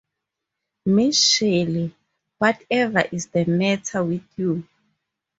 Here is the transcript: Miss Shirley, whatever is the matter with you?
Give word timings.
Miss 0.87 1.23
Shirley, 1.23 1.95
whatever 2.39 3.01
is 3.11 3.27
the 3.27 3.45
matter 3.45 4.03
with 4.03 4.25
you? 4.35 4.67